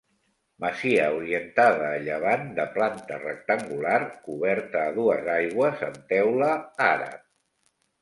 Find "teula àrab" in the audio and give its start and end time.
6.17-7.27